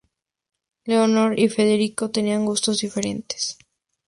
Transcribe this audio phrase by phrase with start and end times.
[0.87, 3.59] Leonor y Federico tenían gustos diferentes.